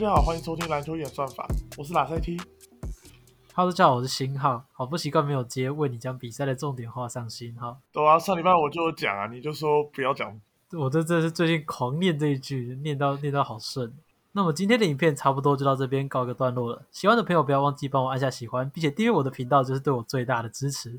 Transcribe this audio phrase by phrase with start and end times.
[0.00, 2.40] 家好，欢迎收听篮球演算法，我是拉塞 T。
[3.52, 4.64] Hello，大家好，我是新浩。
[4.72, 7.78] 好不习惯没有接为你将比赛的重点画上星号。
[7.92, 10.40] 对啊，上礼拜我就有讲啊，你就说不要讲。
[10.72, 13.92] 我这真是最近狂念这一句，念到念到好顺。
[14.32, 16.82] 那么今天的影片差不多就到这边告个段落了。
[16.90, 20.98] 喜欢的朋友不要忘记帮我按下喜欢，并且订阅我的频道，就是对我最大的支持。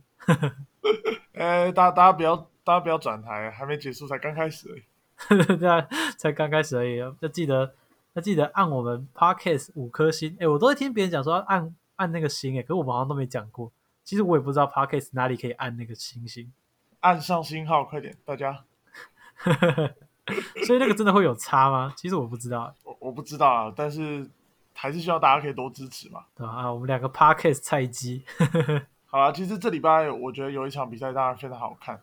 [1.33, 4.83] 哎，大家大家不要大家不要转台，还没结束，才刚开始而已。
[5.57, 5.87] 对啊，
[6.19, 7.73] 才刚开始而已，要记得
[8.13, 10.35] 要记得按我们 Podcast 五颗星。
[10.39, 13.71] 哎，我都会听别人讲说按按那个星，哎，可是我们好像都没讲过。
[14.03, 16.51] 其实我也不知道 Podcast 哪里可以按那个星星，
[17.01, 18.63] 按上星号，快点，大家。
[20.65, 21.93] 所以那个真的会有差吗？
[21.95, 24.29] 其实我不知道，我我不知道啊，但是
[24.73, 26.25] 还是希望大家可以多支持嘛。
[26.35, 28.23] 对啊，我们两个 Parkes 菜鸡。
[29.05, 31.99] 好啊，其实这礼拜我觉得有一场比赛当然非常好看，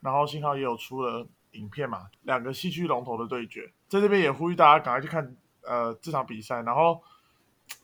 [0.00, 7.02] 然后幸好也有出了影片嘛，两个戏剧龙头的对决，在这边也呼吁大家赶快去看呃这场比赛，然后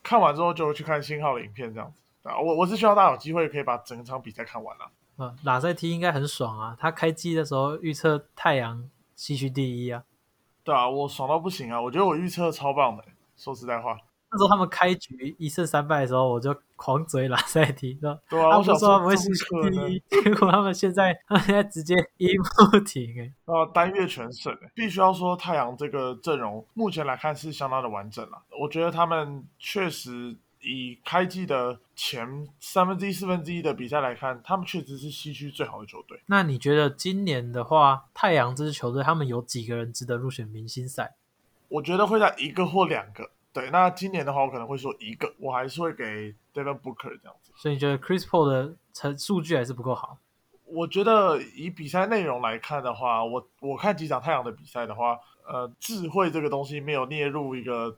[0.03, 2.39] 看完之后就去看新号的影片这样子啊。
[2.39, 4.91] 我我是希望大家有机会可以把整场比赛看完了。
[5.19, 8.89] 嗯，拉塞 T 应该很爽啊，他开机的时候预测太阳。
[9.19, 10.05] 西区第一啊，
[10.63, 11.83] 对啊，我爽到不行啊！
[11.83, 13.05] 我觉得我预测超棒的。
[13.37, 13.99] 说实在话，
[14.31, 28.43] 那时候他们开局一胜三败的时候，我就狂追拉塞提，对啊，他们说他们会西区第一， 结果他们现在，他们现在直接一不停哎，啊，单月全胜哎，必须要说太阳这个阵容目前来看是相当的完整了。
[28.61, 30.37] 我觉得他们确实。
[30.61, 36.21] 以开季的前三分之一、四分之一的比赛来看，他们确实是西区最好的球队。
[36.27, 41.15] 那你觉得今年的话，太阳这支球队他们有几个人值得入选明星赛？
[41.69, 43.31] 我觉得会在一个或两个。
[43.53, 47.53] 对，那今年的话，我可能会说一个，我还是会给 Devin Booker 这样子。
[47.57, 50.19] 所以你觉得 Chris Paul 的成数据还是不够好？
[50.65, 57.97] 我觉得以比赛内容来看的话，我我看几场太阳的比赛的话，呃，智慧这个东西没有列入一个。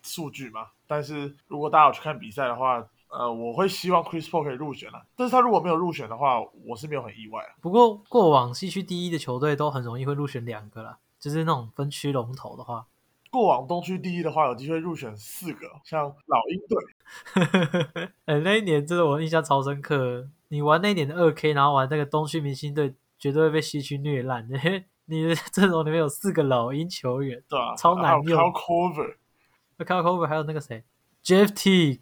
[0.00, 5.04] 数据嘛，但是如果大家有去看比赛的话，呃，我会希望 Chris Paul 可以入选了。
[5.16, 7.42] 但是他如果没有入选的话，我是没有很意外。
[7.60, 12.86] 不过过往西区第一的球队都很容易会入选两个啦，就是那种分区龙头的话。
[13.30, 18.10] 过往东区第一的话，有机会入选四个，像老鹰队。
[18.26, 20.28] 哎，那一年真的我印象超深刻。
[20.48, 24.48] 你玩那一年的二 K，然后玩那个东区明星队，绝对会被西区虐烂。
[25.10, 28.24] 你的阵容里面有四个老鹰球员，对啊，超难用。
[28.24, 30.84] c a r Cover 还有那个谁
[31.24, 32.00] ，Jeff Teague、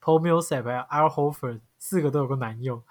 [0.00, 2.82] Paul Millsap 还有 Al Horford，四个都有个难用。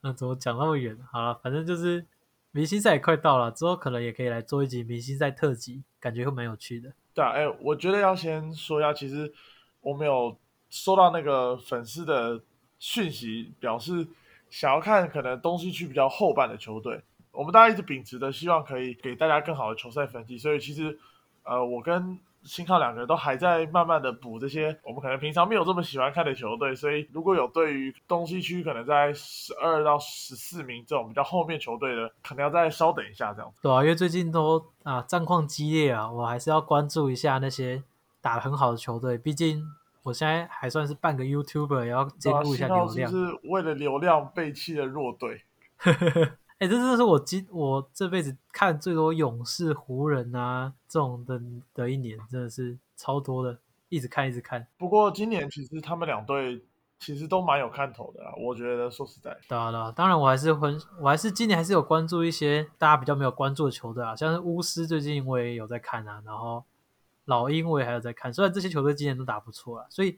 [0.00, 0.98] 那 怎么讲那么远？
[1.10, 2.06] 好了，反正就是
[2.50, 6.92] 明星赛也快到了，之后可能也可以来做一集明星赛特辑，感觉会蛮有趣的。
[7.14, 9.32] 对啊，哎，我觉得要先说一下，其实
[9.80, 10.36] 我们有
[10.68, 12.42] 收到那个粉丝的
[12.78, 14.06] 讯息，表示
[14.50, 17.00] 想要看可能东西区比较后半的球队。
[17.30, 20.98] 我们大家一直秉持的希望可以给大家更好的球赛分析，所以其实
[21.44, 33.58] 呃，我跟信号两个人都还在慢慢的补这些我们可能平常没有这么喜欢看的球队，所以如果有对于东西区可能在十二到十四名这种比较后面球队的，可能要再稍等一下这样子。
[33.62, 37.82] 对啊，因为最近都啊战况激烈啊，我还是要关注一下那些
[38.20, 39.64] 打很好的球队，毕竟
[40.02, 43.10] 我现在还算是半个 YouTuber，也要兼顾一下流量。
[43.10, 45.42] 是为了流量背弃的弱队。
[46.62, 51.42] 哎，这真的是我今我这辈子看最多勇士、湖人啊这种的
[51.74, 53.58] 的一年，真的是超多的，
[53.88, 54.64] 一直看一直看。
[54.78, 56.62] 不过今年其实他们两队
[57.00, 59.36] 其实都蛮有看头的啦，我觉得说实在。
[59.48, 66.64] 对啊，对啊，当然我还是很，我还是今年还是有关注一些大家比较没有关注的球队啊，像是巫师最近我也有在看啊，然后
[67.24, 70.16] 老鹰我也还有在看，虽然这些球队今年都打不错啊，所以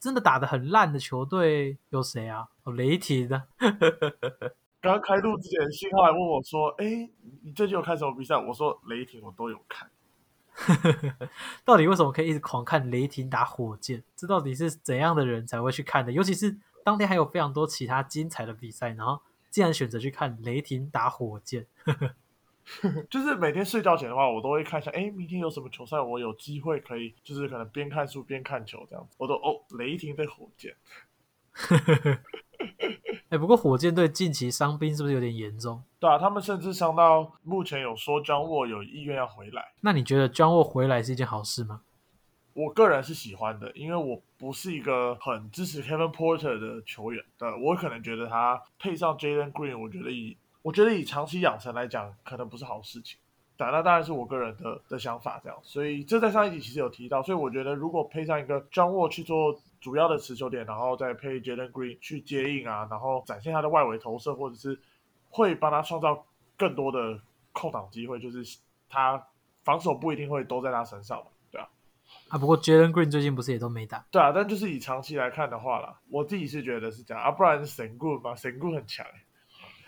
[0.00, 2.48] 真的打的很烂的球队有谁啊？
[2.64, 3.44] 哦，雷霆的。
[3.60, 3.70] 刚
[4.84, 7.08] 刚开录之前，信号还问我说：“哎，
[7.42, 9.90] 你最近有看什么比赛？”我说：“雷霆，我都有看。
[11.64, 14.04] ”到底为什么可以一直狂看雷霆打火箭？
[14.14, 16.12] 这到底是怎样的人才会去看的？
[16.12, 21.66] 尤其是当天还有非常多其他精彩的比赛，然后竟然选择去看雷霆打火箭。
[23.08, 29.16] 就是每天睡觉前的话，我都会看一下，哎，明天有什么球赛，我有机会可以，就是可能边看书边看球这样子。
[29.18, 30.76] 我都哦，雷霆对火箭。
[33.30, 35.82] 哎，不过火箭队近期伤兵是不是有点严重？
[35.98, 39.72] 对啊，他们甚至伤到目前有说 John Wall 有意愿要回来。
[39.80, 41.80] 那你觉得 John Wall 回来是一件好事吗？
[42.52, 47.24] 我个人是喜欢的，因为我不是一个很支持 Kevin Porter 的球员。
[47.36, 53.18] 对，我可能觉得他配上 Jalen Green，我觉得以我觉得以长期养成来讲，可能不是好事情。
[53.56, 55.58] 对，那当然是我个人的的想法这样。
[55.62, 59.58] 所以这在上一集其实有提到，所以我觉得如果配上一个 John Wall 去做。
[59.84, 64.80] 主要的持球点，然后再配 Jalen Green 去接应啊，然后展现他的外围投射，或者是
[65.28, 66.24] 会帮他创造
[66.56, 67.20] 更多的
[67.52, 69.22] 空档机会，就是他
[69.62, 71.68] 防守不一定会都在他身上嘛，对啊。
[72.30, 72.38] 啊。
[72.38, 74.02] 不过 Jalen Green 最近不是也都没打？
[74.10, 79.06] 对啊，但就是以长期来看的话啦，我自己是觉得是这样啊，不然神棍嘛，神棍很强。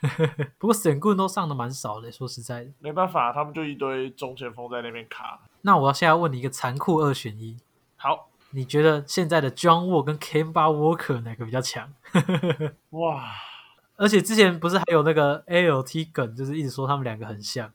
[0.58, 5.40] 不过神棍都上的蛮少的，说实在的，没办法，他们就一堆中前锋在那边卡。
[5.62, 7.56] 那我要现在问你一个残酷二选一，
[7.96, 11.92] 好，你觉得现在的 John Wall 跟 Kemba Walker 哪个比较强？
[12.92, 13.26] 哇！
[13.96, 17.70] 而且之前不是还有那个 ALT 梗，就是一直说他们两个很像。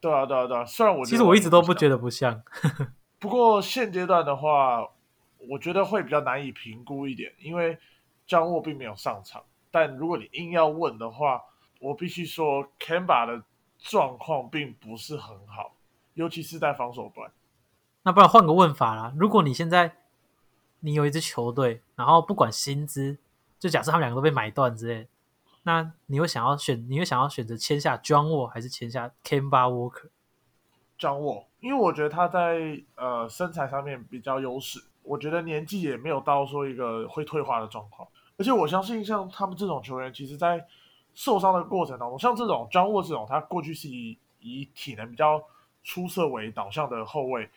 [0.00, 0.64] 对啊，对啊，对啊。
[0.64, 2.42] 虽然我其实我一直都不，觉得不像。
[3.20, 4.88] 不过现阶段的话，
[5.50, 7.78] 我觉得会比较难以评估一点，因为
[8.26, 9.42] 江沃并没有上场。
[9.70, 11.42] 但如果你硬要问的话，
[11.80, 13.42] 我必须说 Kemba 的
[13.78, 15.74] 状况并不是很好，
[16.14, 17.30] 尤其是在防守端。
[18.04, 19.96] 那不然换个问法啦，如果你现在
[20.84, 23.16] 你有一支球队，然后不管薪资，
[23.58, 25.08] 就假设他们两个都被买断之类。
[25.62, 26.86] 那你会想要选？
[26.90, 40.66] 你会想要选择签下 John Wall 还是签下 Kemba Walker？John Wall，因为我觉得他在呃身材上面比较优势，我觉得年纪也没有到说一个会退化的状况，而且我相信像他们这种球员，其实在
[41.14, 45.42] 受伤的过程当中，像这种 John Wall 这种，他过去是以以体能比较
[45.82, 47.48] 出色为导向的后卫，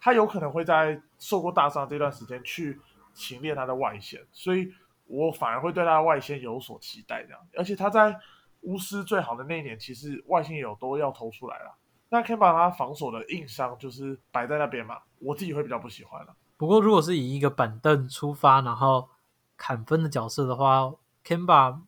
[0.00, 2.80] 他有可能会在受过大伤这段时间去
[3.12, 4.72] 勤练他的外线，所以。
[5.12, 8.16] 我反而会对他的外线有所期待，这样，而且他在
[8.60, 11.74] 巫师最好的那一年，其实外线有都要投出来了。
[12.10, 16.36] 那可以把他防守的硬伤就是摆在那边嘛，我自己会比较不喜欢了。
[16.56, 19.08] 不过如果是以一个板凳出发，然后
[19.56, 20.92] 砍分的角色的话
[21.26, 21.80] ，Kemba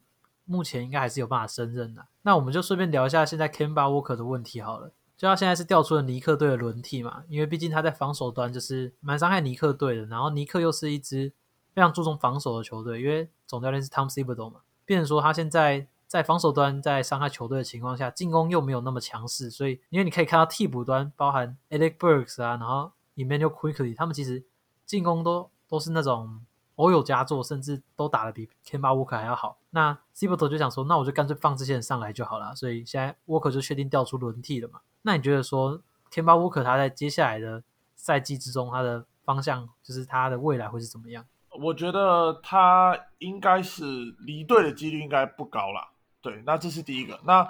[0.45, 2.05] 目前应该还是有办法胜任的。
[2.23, 4.93] 那我们就顺便聊一下现在 Kemba Walker 的问题好了。
[5.23, 11.33] 就他现在是调出了尼克队的轮替嘛，因为毕竟他在防守端就是蛮伤害尼克队的，然后尼克又是一支。
[11.75, 24.45] 非常注重防守的球队，因为总教练是 Tom Thibodeau 嘛，变成说他现在在防守端在伤害球队的情况下，进攻又没有那么强势，所以因为你可以看到替补端包含 Alec Burks 啊，然后 Emmanuel Quickly，他们其实
[24.85, 26.45] 进攻都都是那种
[26.75, 29.57] 偶有佳作，甚至都打得比 Kemba Walker 还要好。
[29.71, 34.81] 那 Thibodeau 就想说，那我就干脆放这些人上来就好了，所以现在 Walker 就确定调出轮替了嘛。
[35.03, 37.63] 那你觉得说 Kemba Walker 他在接下来的
[37.95, 41.25] 赛季之中，他的方向就是他的未来会是怎么样？
[41.61, 43.85] 我觉得他应该是
[44.21, 45.91] 离队的几率应该不高啦。
[46.21, 47.21] 对，那这是第一个。
[47.25, 47.47] 那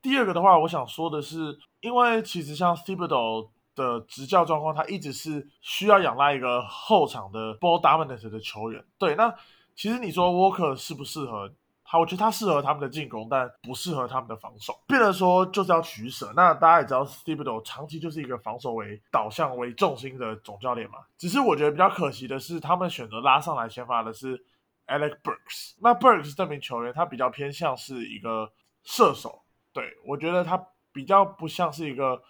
[0.00, 8.84] 第二个的话，我想说的是，因为其实像 Thibodeau 的执教状况，他一直是需要仰赖一个后场的 ball dominant 的球员。
[8.98, 9.34] 对，那
[9.74, 11.52] 其实你说 Walker 适不适合？
[11.92, 14.74] 好，我觉得他适合他们的进攻，但不适合他们的防守。
[14.86, 16.32] 变得说就是要取舍。
[16.34, 21.00] 那大家也知道，Steve o 长期就是一个防守为导向为重心的总教练嘛。
[21.18, 24.42] 只是我觉得比较可惜的是，他们选择拉上来先发的是
[24.86, 25.74] Alex Burks。
[25.82, 28.50] 那 Burks 这名球员，他比较偏向是一个
[28.84, 29.42] 射手。
[29.74, 32.22] 对我觉得他比较不像是一个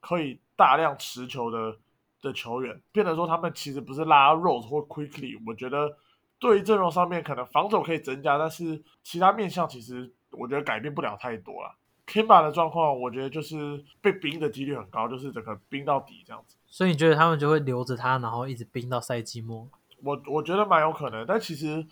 [0.00, 1.76] 可以大量持球的
[2.22, 2.80] 的球员。
[2.90, 5.38] 变得说他们其实不是拉 Rose 或 Quickly。
[5.46, 5.94] 我觉得。
[6.40, 11.76] 对于阵容上面可能防守可以增加，但是其他面向其实我觉得改变不了太多了。
[12.06, 16.56] Kimba 的状况，我觉得就是被冰的几率很高，就是整个冰到底这样子。
[16.66, 19.68] 所以你觉得他们就会留着他，然后一直冰到赛季末？
[20.02, 21.24] 我我觉得蛮有可能。
[21.26, 21.86] 但其实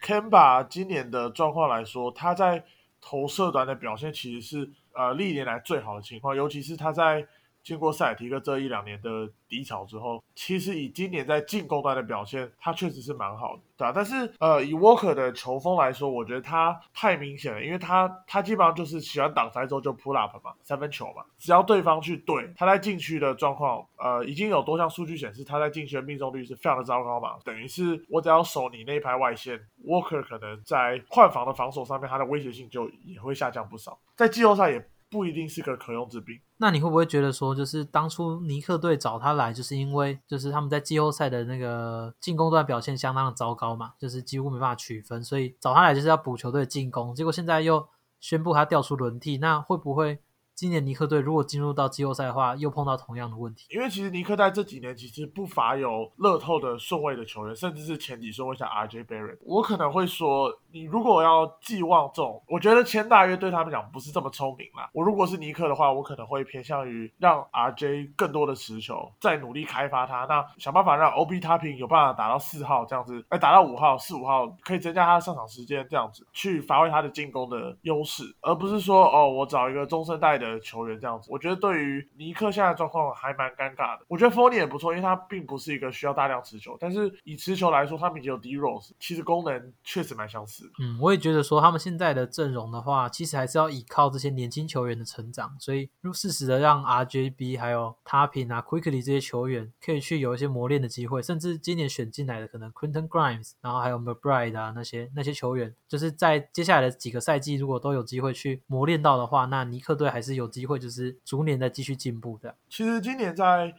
[0.00, 2.64] Kimba 今年的状况来说，他在
[3.00, 7.26] 投射端的表现其实是呃历年来最好的情况，尤其是他在。
[7.62, 13.92] 经过塞尔提克这一两年的低潮之后，其实以今年在进攻端的表现，他确实是蛮好的，对吧？
[13.94, 34.88] 但是呃，以沃克的球风来说，我觉得他太明显了，因为他他基本上就是喜欢挡拆之后就 pull up 嘛，三分球嘛，只要对方去对他在禁区的状况，呃，已经有多项数据显示他在禁区的命中率是非常的糟糕嘛，等于是我只要守你那一排外线，沃克可能在换防的防守上面，他的威胁性就也会下降不少，在季后赛也。
[35.10, 36.38] 不一定是个可用之兵。
[36.58, 47.14] 那你会不会觉得说，就是当初尼克队找他来，就是因为就是他们在季后赛的那个进攻端表现相当的糟糕嘛，就是几乎没办法取分，所以找他来就是要补球队的进攻。
[47.14, 47.88] 结果现在又
[48.20, 50.18] 宣布他调出轮替，那会不会？
[50.54, 53.68] 今年尼克队如果进入到季后赛的话，又碰到同样的问题。
[53.70, 59.38] 因为其实尼克在这几年其实不乏有乐透的顺位的球员，甚至是前几顺位像 RJ Barrett。
[59.42, 64.88] 我可能会说，你如果要寄望这种，我觉得签大约对他们讲不是这么聪明啦。
[64.92, 80.58] 我如果是尼克的话，我可能会偏向于让 RJ 更多的持球，再努力开发他，那想办法让 OB Topping 有办法打到四号这样子，哎，打到五号、四五号可以增加他的上场时间，这样子去发挥他的进攻的优势，而不是说哦，我找一个中生代的。
[80.68, 81.28] 球员这样子。
[81.30, 84.04] 我觉得对于尼克现在状况还蛮尴尬的。
[84.08, 90.57] 我觉得 Fournier 也不错，因为他并不是一个需要大量持球，但是以持球来说，他们已经有 D Rose，其实功能确实蛮相似。
[90.78, 112.54] 嗯，我也觉得说他们现在的阵容的话，其实还是要依靠这些年轻球员的成长，所以如适时的让 RJB 还有 Tapping 啊 Quickly 这些球员可以去有一些磨练的机会，甚至今年选进来的可能 Quinton Grimes，然后还有 McBride 啊那些那些球员，就是在接下来的几个赛季，如果都有机会去磨练到的话，那尼克队还是有机会，就是逐年在继续进步的。
[112.68, 113.74] 其实今年在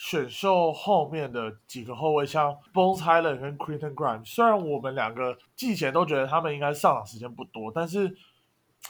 [0.00, 8.08] 选秀后面的几个后卫，像 Bones Hyland 跟 Quentin Grimes，虽然我们两个季前都觉得他们应该上场时间不多，但是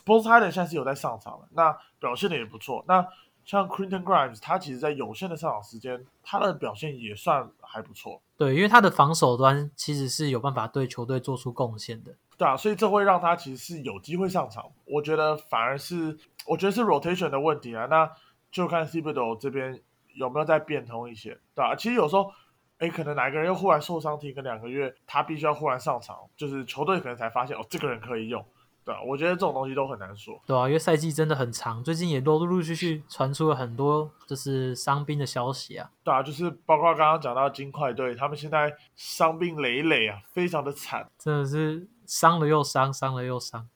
[0.06, 2.84] Bones Hyland 现在是有在上场了，那表现的也不错。
[2.86, 3.04] 那
[3.44, 8.22] 像 c r e t o n Grimes，他其实在有限的上场时间，他的表现也算还不错。
[8.36, 12.14] 对，因为他的防守端其实是有办法对球队做出贡献的。
[12.38, 14.70] 对啊，所以这会让他其实是有机会上场。
[14.84, 17.86] 我觉得反而是，我觉得是 rotation 的问题啊。
[17.86, 18.08] 那
[18.52, 19.82] 就看 c b d o 这边
[20.20, 21.74] 有没有再变通一些，对吧？
[21.74, 22.30] 其实有时候，
[22.78, 28.44] 哎，可能哪个人又忽然受伤停个两个月，他必须要忽然上场，就是球队可能才发现哦，这个人可以用。
[28.82, 30.40] 对吧，我觉得这种东西都很难说。
[30.46, 35.90] 对啊，因为赛季真的很长，最近也陆陆续续传出了很多就是伤兵的消息啊。
[36.02, 43.68] 对啊，就是包括刚刚讲到金块队，他们现在伤病累累啊，非常的惨，真的是伤了又伤，伤了又伤。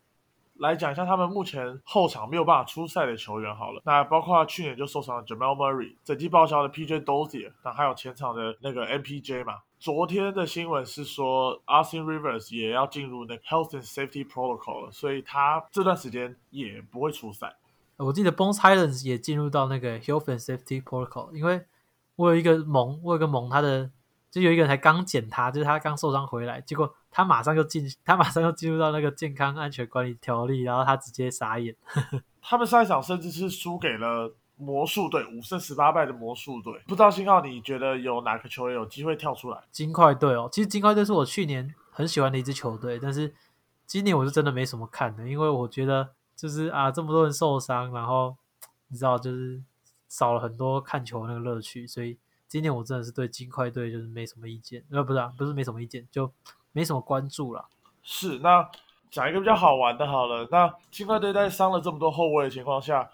[0.65, 9.59] 来讲一下他们目前后场没有办法出赛的球员好了，那包括去年就受伤的 Jamal Murray，整季报销的 PJ Dozier，那还有前场的那个 MPJ 嘛。
[9.79, 17.55] 昨天的新闻是说，Austin Rivers 也要进入那 Health and Safety Protocol 了，所以他这段时间也不会出赛。
[17.99, 21.67] 我记得 Bones Highlands 也进入到那个 Health and Safety Protocol，因为
[22.17, 23.91] 我有一个盟，我有个盟，他的
[24.31, 31.77] 就有一个人才刚捡他，就是他刚受伤回来，结果他马上就进，他马上就进入到那个健康安全管理条例，然后他直接傻眼。
[32.43, 34.35] 他们上一场甚至是输给了。
[34.57, 39.61] 魔术队五胜十八败的魔术队，不知道信号，你觉得有哪个球员有机会跳出来？
[39.73, 43.35] 金块队哦，其实金块队是我去年很喜欢的一支球队，但是
[43.85, 48.37] 今年我是真的没什么看的，因为我觉得就是啊，这么多人受伤，然后
[48.87, 49.61] 你知道，就是
[50.09, 52.17] 少了很多看球那个乐趣，所以
[52.47, 56.33] 今年我真的是对金块队就是没什么意见，呃，不是啊，不是没什么意见，就
[56.75, 57.65] 没什么关注了。
[58.03, 58.69] 是，那
[59.11, 63.11] 讲一个比较好玩的，好了，那金块队在伤了这么多后卫的情况下。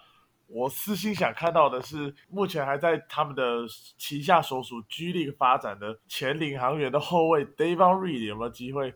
[0.53, 3.61] 我私心想看到的是，目前还在他们的
[3.97, 8.93] 旗下所属 G League 发展的前领航员的后卫 Davon Reed 有没有机会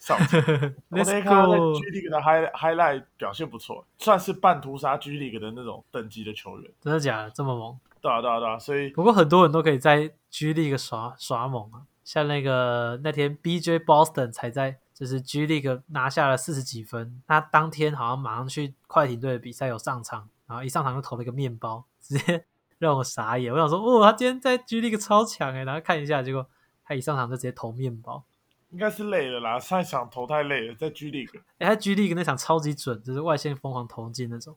[0.00, 0.40] 上场？
[0.90, 6.68] 我那天看他在 G League 的 High Highlight 表现不错，算是半屠杀 G League 的那种等级的球员。
[6.80, 7.30] 真的假的？
[7.30, 7.78] 这么猛？
[8.00, 8.58] 对啊，对啊，对啊。
[8.58, 20.28] 所以不过很多人都可以在 G League 耍耍猛啊，像那个那天 BJ Boston 才在就是 G League 拿下了四十几分，他当天好像马上去快艇队的比赛有上场。
[20.46, 22.44] 然后一上场就投了一个面包，直接
[22.78, 23.52] 让我傻眼。
[23.52, 25.64] 我想说，哦，他今天在 G League 超强哎！
[25.64, 26.48] 然后看一下，结果
[26.84, 28.22] 他一上场就直接投面包，
[28.70, 29.58] 应该是累了啦。
[29.58, 31.40] 上一场投太累了，在 G League。
[31.58, 34.56] 哎，他 G League 那场超级准，就是外线疯狂投进那种。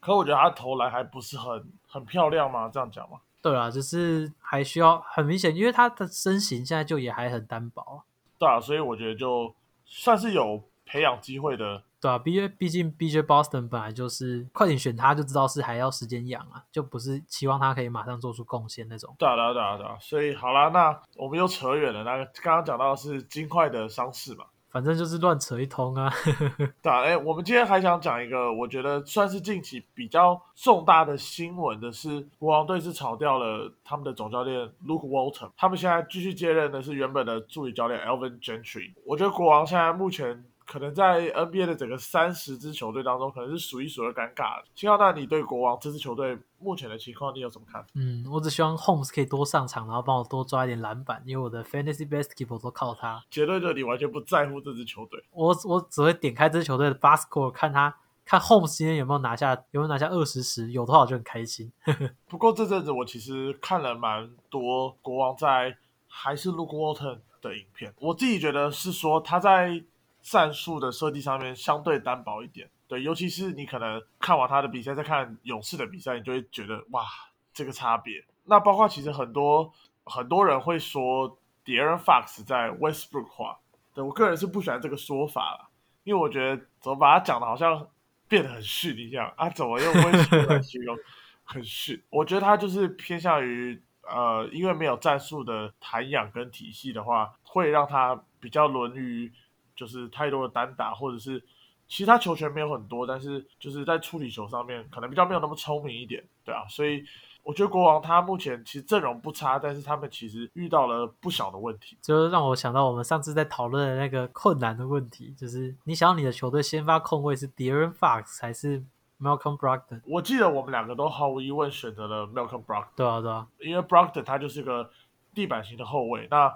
[0.00, 2.68] 可我觉得他投篮还不是很很漂亮吗？
[2.68, 3.20] 这样讲吗？
[3.44, 8.02] 对啊，就是还需要很明显，因为他的身形现在就也还很单薄。
[8.38, 11.82] 对啊，所以我觉得就算是有培养机会的。
[12.00, 19.14] 对啊，毕毕竟 B J Boston 本来就是快点选他就知道是还要时间养啊，就不是期望他可以马上做出贡献那种。
[19.18, 22.02] 对啊，对啊，对啊，所以好啦，那我们又扯远了。
[22.02, 26.12] 那个刚刚讲到的是金块的伤势嘛，反正就是乱扯一通啊。
[26.82, 38.92] 对啊，哎，我们今天还想讲一个，我觉得算是近期比较重大的新闻的是，国王队是炒掉了他们的总教练 Luke Walton，他们现在继续接任的是原本的助理教练 Alvin Gentry。
[39.06, 40.44] 我觉得国王现在目前。
[40.66, 44.64] 可能在 NBA 的整个三十支球队当中，可能是数一数二尴尬的。
[44.74, 47.88] 青奥，那你对国王这支球队目前的情况，你有什么看法？
[47.94, 53.22] 嗯，我只希望 Holmes 可以多上场，然后帮我多抓一点篮板，因为我的 Fantasy Basketball 都靠他。
[53.30, 55.22] 结论就是你完全不在乎这支球队。
[55.32, 57.94] 我我只会点开这支球队的 Basketball，看他
[58.24, 61.70] 看 Holmes 今天有没有拿下，有没有拿下二十十，有的话我就很开心。
[62.26, 65.76] 不过这阵子我其实看了蛮多国王在
[66.08, 69.84] 还是 Luke Walton 的影片，我自己觉得是说他在。
[70.24, 77.04] 战术的设计上面相对单薄一点，对，尤其是你可能看完他的比赛，再看勇士的比赛，你就会觉得哇，
[77.52, 78.24] 这个差别。
[78.44, 79.70] 那包括其实很多
[80.04, 83.58] 很多人会说 De'Aaron Fox 在 Westbrook 化，
[83.92, 85.68] 对我个人是不喜欢这个说法了，
[86.04, 87.86] 因为我觉得怎么把它讲的好像
[88.26, 89.50] 变得很逊一样啊？
[89.50, 90.96] 怎么用 Westbrook 来形容
[91.44, 92.02] 很逊？
[92.08, 93.78] 我觉得他就是偏向于
[94.08, 99.30] 呃，因为没有战术的涵养跟体系的话，会让他比较沦于。
[99.76, 101.42] 就是太多的单打，或者是
[101.86, 107.04] 其他球权没有很多，但是就是在处理球上面可能比较没有那么聪明一点，对啊，所以
[107.42, 118.82] 我觉得国王他目前其实阵容不差，但是他们其实遇到了不小的问题，就让我想到我们上次在讨论的那个困难的问题，就是你想要你的球队先发控卫是 De'Aaron Fox 还是
[119.20, 120.00] Malcolm Brogdon？
[120.06, 124.90] 我记得我们两个都毫无疑问选择了 Malcolm Brogdon，对啊对啊，因为 Brogdon 他就是个
[125.34, 126.50] 地板型的后卫，那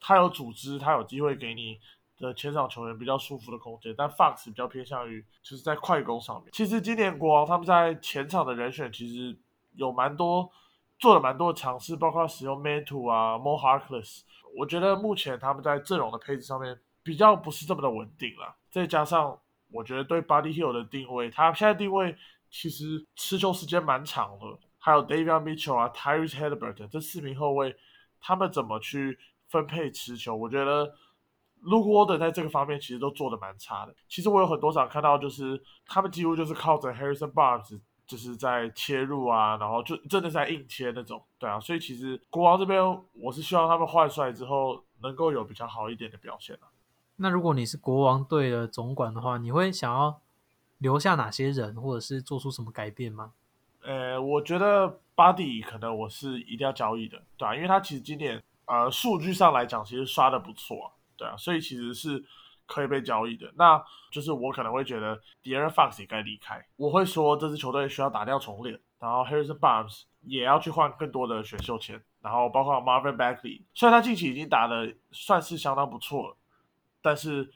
[0.00, 1.78] 他有组织，他有机会给你。
[2.16, 6.50] 的前场球员比较舒服的空间，但 Fox 比较偏向于就是在快攻上面。
[6.52, 9.36] 其实今年国王他们在前场的人选其实
[9.74, 10.48] 有蛮多
[10.98, 14.20] 做了蛮多的尝试，包括使用 Mantu 啊，More Harkless。
[14.56, 18.54] 我觉得目前他们在阵容的配置上面比较不是这么的稳定了。
[18.70, 19.36] 再加上
[19.72, 22.16] 我觉得对 Buddy Hill 的定位，他现在定位
[22.48, 24.58] 其实持球时间蛮长的。
[24.78, 27.74] 还有 David Mitchell 啊，Tyrese Halliburton 这四名后卫，
[28.20, 29.18] 他们怎么去
[29.48, 30.36] 分配持球？
[30.36, 30.94] 我觉得。
[31.64, 33.94] Luke Walton 在这个方面其实都做的蛮差的。
[34.08, 41.22] 其实我有很多场看到，就是他们几乎就是靠着 Harrison Barnes 就是在切入啊，然后就真的在硬切那种。
[41.38, 42.82] 对啊，所以其实国王这边
[43.14, 46.68] 我是希望他们换帅之后能够有比较好一点的表现啊。
[47.16, 50.20] 那如果你是国王队的总管的话，你会想要
[50.78, 53.32] 留下哪些人，或者是做出什么改变吗？
[53.82, 60.90] 呃，我觉得 Buddy 可能我是一定要交易的，对啊，因为他其实今年呃数据上来讲其实刷的不错。
[61.16, 62.22] 对啊，所以其实是
[62.66, 63.52] 可以被交易的。
[63.56, 66.64] 那就是我可能会觉得 De'Aaron Fox 也该离开。
[66.76, 76.36] 我会说这支球队需要打掉重练，然后 Harrison Barnes 也要去换更多的选秀签，然后包括 Marvin Bagley，虽然他近期已经打的算是相当不错了，
[77.02, 77.50] 但是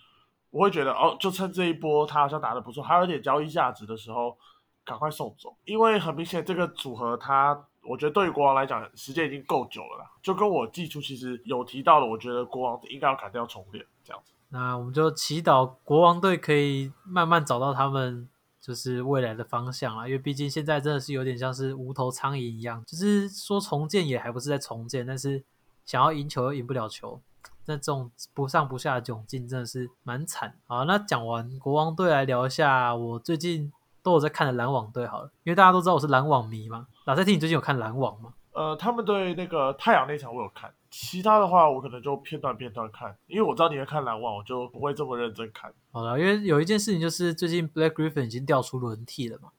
[0.50, 4.36] 我会觉得哦，就趁这一波他好像打的不错，还有点交易价值的时候，
[4.84, 7.67] 赶快送走，因为很明显这个组合他。
[7.82, 10.10] 我觉得对于国王来讲，时间已经够久了啦。
[10.22, 14.32] 就跟我寄出其实有提到的，我觉得国王应该要砍掉重练这样子。
[14.50, 18.28] 那我们就祈祷国王队可以慢慢找到他们
[18.60, 20.06] 就是未来的方向啦。
[20.06, 25.42] 因为毕竟现在真的是有点像是无头苍蝇一样，就是说重建也还不是在重建，但是
[25.84, 27.20] 想要赢球又赢不了球，
[27.64, 30.58] 那这种不上不下的窘境真的是蛮惨。
[30.66, 33.72] 好，那讲完国王队，来聊一下我最近。
[34.08, 36.86] 都有在看的篮网队好了，因为大家都知道我是篮网迷嘛。
[37.04, 38.32] 老赛听你最近有看篮网吗？
[38.52, 45.70] 呃，他们对那个太阳那场我有看，其他的话我可能就片段片段看，因为我知道你会看篮网，我就不会这么认真看。
[45.92, 49.50] 好了，因为有一件事情就是最近 Black Griffin 已经调出轮替了嘛。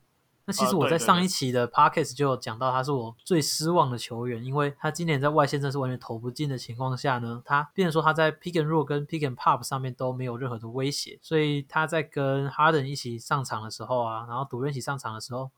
[0.50, 15.52] 那其实我在上一期的 podcast 就有讲到，他是我最失望的球员，因为他今年在外线真是完全投不进的情况下呢，他变成说他在 pick and roll 跟 pick and pop 上面都没有任何的威胁，所以他在跟 Harden 一起上场的时候啊，然后独任一起上场的时候，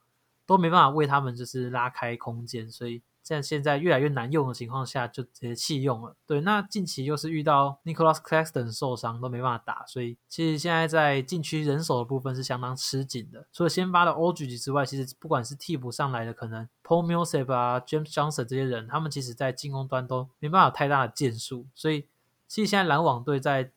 [0.46, 3.02] 都没办法为他们就是拉开空间，所以。
[3.24, 6.16] 在现在越来越难用的情况下，就直接弃用了。
[6.26, 13.48] 对，那近期又是遇到 Nicholas Claxton 受伤，都没办法打，所以其实现在在禁区人手的部分是相当吃紧的。
[13.54, 21.68] 除了先发的 OG 之外，其实不管是替补上来的，可能 Paul Millsap 啊、James Johnson 这些人，他们其实在进攻端都没办法太大的建树。
[21.76, 22.08] 所以
[22.48, 23.72] 其实现在篮网队在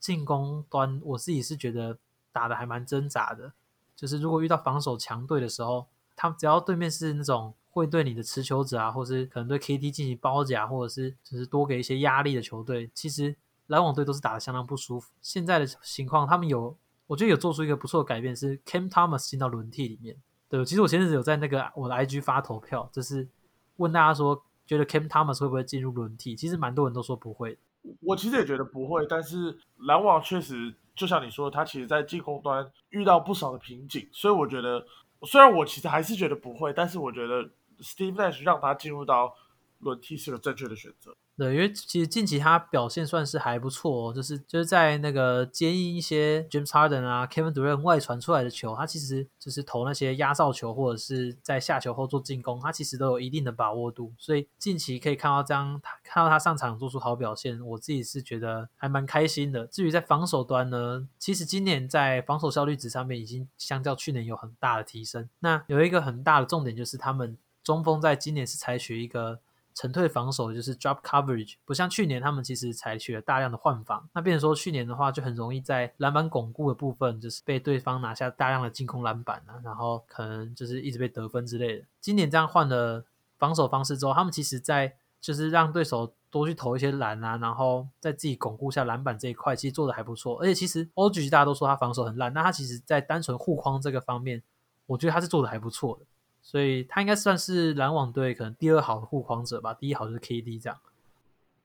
[0.00, 1.98] 进攻端，我自己是觉得
[2.32, 3.52] 打的还蛮挣扎的。
[3.94, 7.54] 就是如果遇到防守强队的时候，他们只要对面是那种。
[7.78, 13.34] 会对你的持球者啊，或是可能对 KT 进行包夹，或者是只是多给一些压力的球队，其实
[13.68, 15.12] 篮网队都是打的相当不舒服。
[15.22, 20.16] 现在的情况，他们有，我觉得有做出一个不错的改变，是 Cam Thomas 进到轮替里面。
[20.48, 23.28] 对，其实我前阵子有在那个我的 IG 发投票，就是
[23.76, 26.34] 问大家说，觉得 Cam Thomas 会不会进入轮替？
[26.34, 27.58] 其实蛮多人都说不会。
[28.00, 34.84] 我其实也觉得不会，但是篮网确实就像你说，他其实在进攻端遇到不少的瓶颈，所以我觉得，
[35.22, 37.50] 虽然我其实还是觉得不会，但是我觉得。
[37.80, 39.34] Steve Nash 让他进入到
[39.78, 41.14] 轮替是个正确的选择。
[41.36, 54.12] 对，因为其实近期他表现算是还不错，就是就是在那个接应一些 James Harden 啊、Kevin Durant 外传出来的球，他其实就是投那些压哨球或者是在下球后做进攻，他其实都有一定的把握度。
[54.18, 59.64] 所以近期可以看到这样，看到他上场做出好表现，我自己是觉得还蛮开心的。
[59.68, 65.28] 至于在防守端呢，其实今年在防守效率值上面已经相较去年有很大的提升。
[65.38, 67.38] 那有一个很大的重点就是他们。
[67.68, 69.40] 中锋在今年是采取一个
[69.74, 74.08] 沉退防守，就是 drop coverage，不像去年他们其实采取了大量的换防。
[74.14, 81.84] 那变成说去年的话，就很容易在篮板巩固的部分，就是被对方拿下大量的进攻篮板啊，然后可能就是一直被得分之类的。
[82.00, 83.04] 今年这样换了
[83.36, 90.40] 防守方式之后，他们其实在就是让对手多去投一些篮啊，然后在自己巩固下篮板这一块，其实做的还不错。
[90.40, 94.42] 而且其实 OG 大家都说他防守很烂，那他其实在单纯护框这个方面，
[94.86, 96.06] 我觉得他是做的还不错的。
[96.48, 100.80] 所以他应该算是篮网队可能第二好的护框者吧，第一好就是 KD 这样。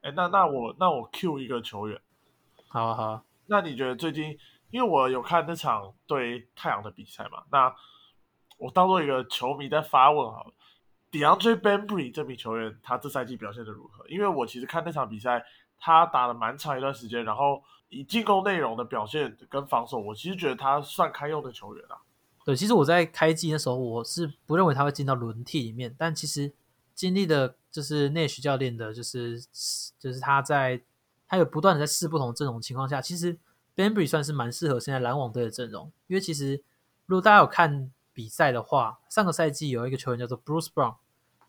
[0.02, 2.02] 哎，那那我那我 Q 一个球员，
[2.67, 3.24] 好啊好啊。
[3.46, 4.38] 那你觉得最近
[4.72, 7.74] 因为我有看那场对太阳的比赛嘛，那
[8.58, 10.52] 我当做一个球迷在发问好了
[11.13, 14.06] ，DeAndre Bembry 这名球员他这赛季表现的如何？
[14.10, 15.46] 因为我其实看那场比赛，
[15.80, 21.96] 他打了蛮长一段时间，然后以进攻内容的表现跟防守，我其实觉得他算堪用的球员啊。
[22.45, 26.51] 对，其实我在开季的时候，我是不认为他会进到轮替里面，但其实
[26.93, 29.41] 经历的就是内许教练的，就是
[29.97, 30.82] 就是他在
[31.25, 33.38] 他有不断的在试不同阵容情况下，其实
[33.77, 36.62] Bembry 算是蛮适合现在篮网队的阵容，因为其实
[37.06, 40.95] 如果大家有看比赛的话，上个赛季有一个球员叫做 Bruce Brown，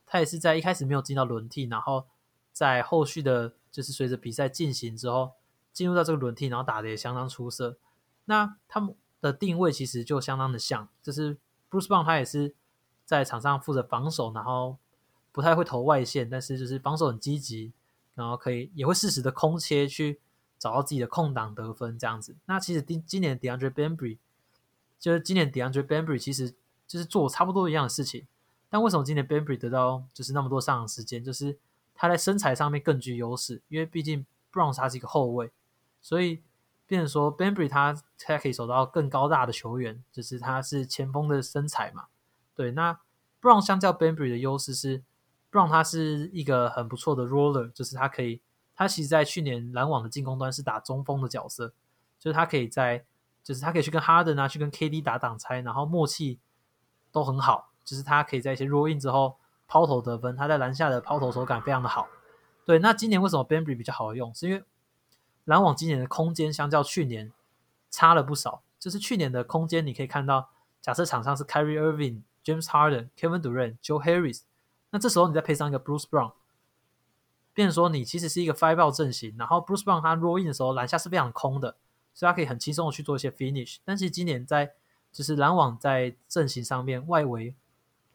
[0.07, 2.07] 他也是在一开始没有进到轮替，然后
[2.53, 5.33] 在后续的，就是随着比赛进行之后，
[5.73, 7.79] 进入到这个轮替，然后打的也相当出色。
[8.27, 8.95] 那他们。
[9.25, 11.35] 的定位其实就相当的像，就是
[11.71, 12.55] Bruce Brown 他也是
[13.07, 14.77] 在场上负责防守，然后
[15.33, 17.73] 不太会投外线，但是就是防守很积极，
[18.15, 20.21] 然后可以也会适时的空切去
[20.59, 22.37] 找到自己的空档得分这样子。
[22.45, 24.19] 那其实今今年 DeAndre Bembry
[25.01, 26.55] 就是今年 DeAndre Bembry 其实
[26.87, 28.27] 就是做差不多一样的事情，
[28.69, 31.25] 但为什么今年 Bembry 得到就是那么多上场时间？
[31.25, 31.57] 就是
[31.95, 35.51] 他在身材上面更具优势，因为毕竟 Brown 他是一个后卫，
[36.03, 36.43] 所以。
[36.87, 42.07] 变成说，Bembry 他他可以守到更高大的球员，就是他是前锋的身材嘛。
[42.55, 43.01] 对，那
[43.41, 45.03] Brown 相较 Bembry 的优势是
[45.51, 48.41] ，Brown 他是一个很不错的 roller，就是他可以，
[48.75, 51.73] 他其实在去年篮网的进攻端是打中锋的角色，
[52.19, 53.05] 就是他可以在，
[53.43, 56.39] 就是他可以去跟 Harden 啊，去跟 KD 打挡拆，然后默契
[57.11, 62.09] 都很好，就是他可以在一些 roll in 之后抛投得分，他在篮下的抛投手感非常的好。
[62.65, 64.35] 对，那今年为什么 Bembry 比较好用？
[64.35, 64.65] 是因为
[65.45, 67.33] 篮网今年的空间相较去年
[67.91, 68.63] 差了不少。
[68.79, 70.51] 就是去年的空间，你可以看到，
[70.83, 74.43] 假设场上是 Kyrie Irving、James Harden、Kevin Durant、Joe Harris，
[74.91, 76.33] 那这时候你再配上一个 Bruce Brown，
[77.55, 79.35] 变成说你其实是一个 five out 阵型。
[79.39, 81.77] 然后 Bruce Brown 他 roll in 的时候，篮下是非常空的，
[82.13, 83.79] 所以他可以很轻松的去做一些 finish。
[83.87, 84.75] 但是今年在
[85.11, 87.55] 就是篮网在阵型上面外围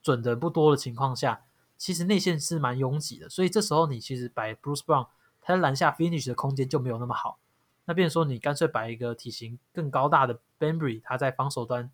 [0.03, 1.41] 准的不多的情况下，
[1.79, 5.07] 其实内线是蛮拥挤的，所以这时候你其实摆 Bruce Brown。
[5.41, 7.39] 他在篮下 finish 的空间就没有那么好，
[7.85, 11.91] 那变说你干脆摆一个体型更高大的 Bembry，他在防守端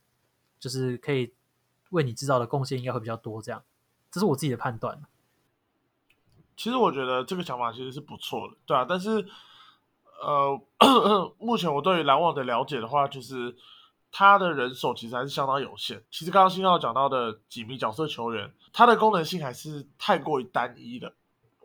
[0.59, 1.33] 就是可以
[1.91, 3.63] 为你制造的贡献应该会比较多，这样，
[4.11, 5.03] 这是我自己的判断。
[6.57, 9.27] 其实我觉得这个想法其实是不错的，对啊，但是
[10.21, 10.61] 呃，
[11.37, 13.55] 目前我对于篮网的了解的话，就是
[14.11, 16.01] 他的人手其实还是相当有限。
[16.09, 21.13] 其实刚刚新浩讲到的几名角色球员，他的功能性还是太过于单一了。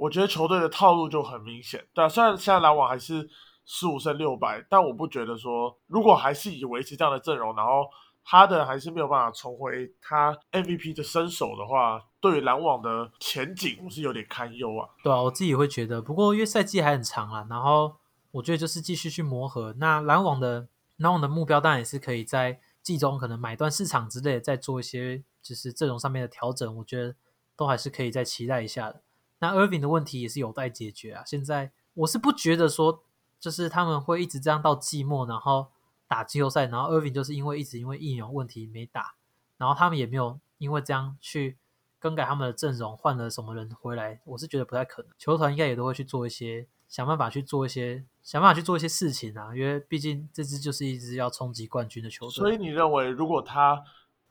[0.01, 3.29] 我觉得球队的套路就很明显，对啊，虽然现在篮网还是
[3.67, 7.85] 十五胜六败，但我不觉得说，如果还是以维持这样的阵容，然后
[8.23, 14.89] 哈登还是没有办法重回他 MVP 的身手的话，对于篮网的前景我是有点堪忧啊。
[15.05, 17.97] 对啊，我自己会觉得，不过因为赛季还很长啊，然后
[18.31, 19.75] 我觉得就是继续去磨合。
[19.79, 27.15] 那篮网的篮网的目标当然也是可以在季中可能买断市场之类，再做一些就是阵容上面的调整，我觉得
[27.55, 29.03] 都还是可以再期待一下的。
[29.41, 31.25] 那 Irving 的问题也是有待解决啊！
[31.27, 33.03] 现在我是不觉得说，
[33.39, 35.69] 就是他们会一直这样到季末，然后
[36.07, 39.15] 打季后赛，然后 Irving 就是因为一直因为疫苗问题没打，
[39.57, 41.57] 然后他们也没有因为这样去
[41.99, 45.11] 更改他们的阵容，换了什么人回来，我是觉得不太可能。
[45.19, 52.33] 球团应该也都会去做一些想办法去做一些想办法去做一些事情啊，因为毕竟这支就是一支要冲击冠军的球队。
[52.33, 53.83] 所以你认为，如果他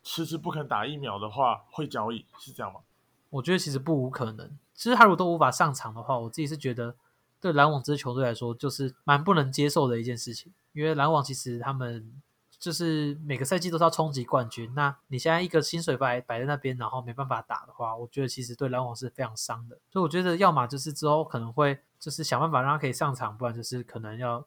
[0.04, 2.82] 迟迟不肯打疫苗的话，会交易是这样吗？
[3.32, 4.58] 我觉得其实不无可能。
[4.80, 6.96] 其实他如果都无法上场的话，我自己是觉得
[7.42, 10.54] 对篮网这支球队来说，就是蛮不能接受的一件事情。
[10.72, 12.14] 因为篮网其实他们
[12.58, 19.78] 就是每个赛季都是要冲击冠军，那你现在一个薪水摆摆在那边，然后没办法打的话，我觉得其实对篮网是非常伤的。
[19.92, 24.46] 所以我觉得，要么就是之后可能会就是想办法让他可以上场，不然就是可能要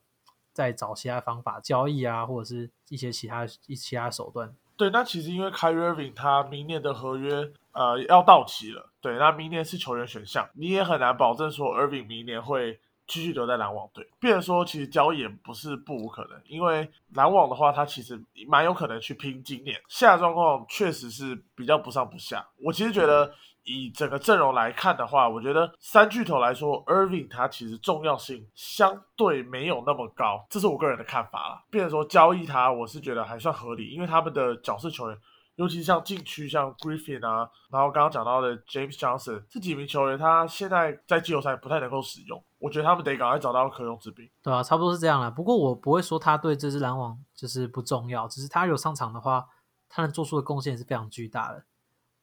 [0.55, 4.55] 再找其他方法交易啊，或者是一些其他一其他手段。
[4.83, 8.91] 对，那其实因为 Kyrie Irving 他明年的合约呃要到期了。
[9.01, 14.05] 对，那明年是球员选项，你也很难保证说 Irving 明年会继续留在篮网队。
[14.19, 19.81] 变说其实交易也不是不无可能，因为篮网的话，他其实蛮有可能去拼今年。
[19.87, 22.45] 现在状况确实是比较不上不下。
[22.59, 23.33] 我其实觉得
[23.65, 31.65] 以整个阵容来看的话，我觉得三巨头来说，Irving 他其实重要性相对没有那么高，这是我个人的看法啦。
[31.71, 35.19] 变说交易他，我是觉得还算合理，因为他们的角色球员。
[35.57, 44.27] 尤其像禁区，像 Griffin 啊，然后刚刚讲到的 James Johnson 这几名球员，他现在在季后赛不太能够使用，我觉得他们得赶快找到可用之兵。
[44.43, 45.31] 对啊，差不多是这样了。
[45.31, 49.47] 不过我不会说他对这支篮网就是不重要，只是他有上场的话，
[49.91, 51.63] 他能做出的贡献是非常巨大的。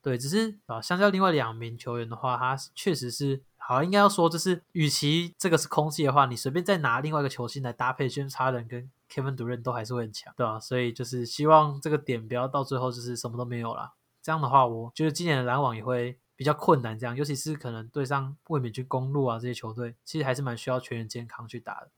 [0.09, 10.59] 对，只是啊，相较另外两名球员的话，他确实是好，应该要说就是，与其这个是空气的话，你随便再拿另外一个球星来搭配 James Harden 跟 Kevin Durant 都还是会很强，对吧？
[10.59, 13.93] 所以就是希望这个点不要到最后就是什么都没有了。
[14.23, 16.97] 这样的话，我觉得今年的篮网也会比较困难。
[16.97, 21.91] 这样，尤其是可能对上卫冕军公路啊这些球队，其实还是蛮需要全员健康去打的。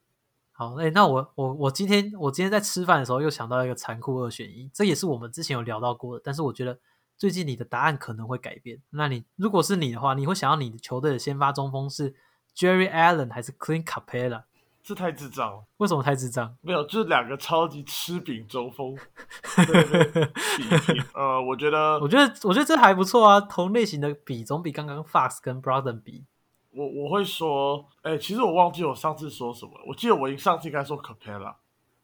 [0.52, 6.22] 好，哎，那我我我今天我今天在吃饭的时候又想到一个残酷二选一，这也是我们之前有聊到过的。
[6.26, 6.78] 但是我觉得
[7.22, 8.82] 最近你的答案可能会改变。
[8.90, 12.16] 那你如果是你的话，你会想要你的球队的先发中锋是
[12.56, 14.46] Jerry Allen 还是 Clint Capella？
[14.82, 15.64] 这太智障了！
[15.78, 16.58] 为什么太智障？
[16.62, 18.96] 没有，就是两个超级吃饼中锋。
[18.96, 19.02] 比
[21.14, 23.40] 呃，我觉得，我觉得，我觉得这还不错啊。
[23.40, 26.26] 同类型的比总比刚刚 Fox 跟 Brother 比。
[26.72, 29.74] 我我会说，哎，其实我忘记我上次说什么。
[29.88, 31.54] 我记得我上次应该说 Capella。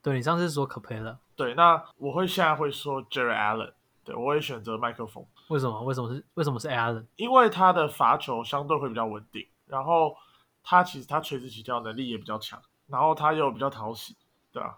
[0.03, 1.17] 对你上次说 Capella。
[1.35, 3.73] 对，那我会现在会说 Jerry Allen。
[4.07, 5.25] 对我也选择麦克风。
[5.49, 5.81] 为什么？
[5.83, 7.05] 为什么是为什么是 Allen？
[7.17, 10.15] 因为他的罚球相对会比较稳定，然后
[10.63, 14.15] 他其实他垂直起跳能力也比较强，然后他又比较讨喜，
[14.53, 14.77] 对啊？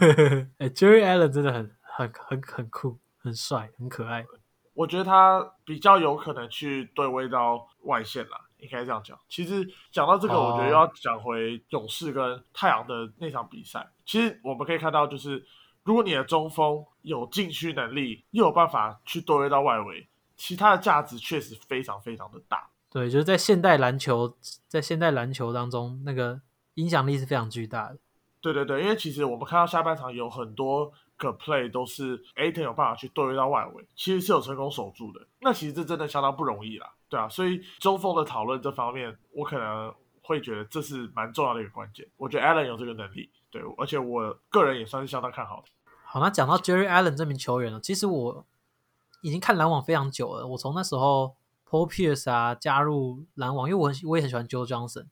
[0.56, 4.24] 哎，Jerry Allen 真的很很很很酷，很帅，很可爱。
[4.72, 8.48] 我觉得他比较有可能去对位到外线了。
[8.62, 9.18] 应该这样讲。
[9.28, 13.84] 其实讲到这个，我觉得要讲回勇士跟太阳的那场比赛。
[14.06, 15.44] 其实我们可以看到，就是
[15.84, 22.68] 如果你的中锋有禁区能力，又有办法去对位到外围，其他的价值确实非常非常的大。
[22.90, 24.36] 对，就是在现代篮球，
[24.68, 26.40] 在现代篮球当中，那个
[26.74, 27.98] 影响力是非常巨大的。
[28.40, 35.26] 对对对，因为其实我们看到下半场有很多个 play 都是 A ten 有办法去对位到外围，其实是有成功守住的。
[35.40, 36.92] 那其实这真的相当不容易啦。
[37.08, 42.06] 对啊，所以中锋的讨论这方面，我可能会觉得这是蛮重要的一个关键。
[42.16, 45.68] 我觉得 Allen 有这个能力，对，而且我个人也算是相当看好的。
[46.04, 48.44] 好，那讲到 Jerry Allen 这名球员呢，其实我
[49.20, 50.46] 已经看篮网非常久了。
[50.48, 51.36] 我从那时候
[51.68, 55.06] Paul Pierce 啊加入篮网，因为我很我也很喜欢 Joe Johnson，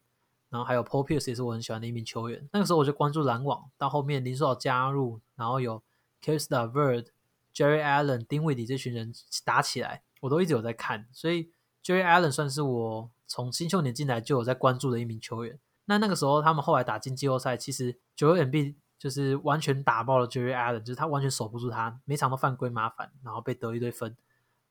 [0.49, 2.49] 然后还有 Paul Pierce 也是我很喜欢的一名球员。
[2.53, 5.83] 那个时候我就关注篮网，到后面林书豪加入，然后有
[6.21, 7.07] k i s t a Bird、
[7.55, 9.13] Jerry Allen、丁威迪这群人
[9.45, 11.53] 打起来，我都一直有在看，所以。
[11.83, 15.59] Jerry Allen 算是我从新秀年进来就有在关注的一名球员。
[15.91, 24.17] 那那个时候他们后来打进季后赛，其实九 M B 就是完全打爆了 Jerry Allen，就是他完全守不住他，每场都犯规麻烦，然后被得一堆分。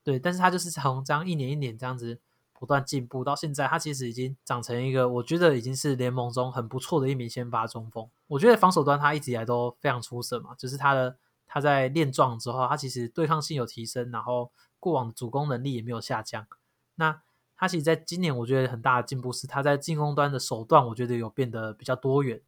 [0.02, 2.18] 对，但是他就是从这样一年一年这样子
[2.58, 8.08] 不断进步，到现在他其实已经长成一个我觉得已经是联盟中很不错的一名先发中锋。
[8.28, 16.46] 我觉得防守端他一直以来都非常出色嘛，就是他的他在练壮之后，他其实对抗性有提升，然后过往的主攻能力也没有下降。
[16.94, 17.20] 那
[17.60, 22.40] 他其实在今年，我觉得很大的进步是他在进攻端的手段，我觉得有变得比较多元，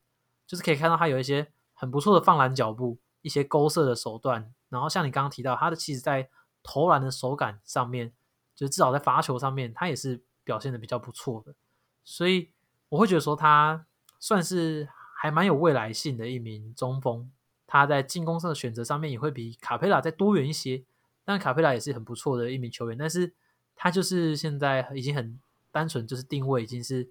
[0.46, 4.54] 就是可以看到他有一些很不错的放篮脚步，一些勾射的手段。
[4.70, 6.30] 然后像你刚刚提到，他的其实在
[6.62, 8.10] 投篮的手感上面，
[8.54, 11.54] 就是至少在罚球上面，他也是表现的比较不错的。
[12.02, 12.50] 所以
[12.88, 13.84] 我会觉得说，他
[14.18, 17.30] 算是还蛮有未来性的一名中锋。
[17.66, 20.84] 他在进攻上的选择上面也会比卡佩拉再多元一些，
[21.22, 23.34] 但卡佩拉也是很不错的一名球员，但是。
[23.76, 25.38] 他就是现在已经很
[25.70, 27.08] 单纯，就是定位已经是